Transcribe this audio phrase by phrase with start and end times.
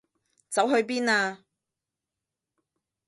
[0.49, 1.45] 走去邊啊？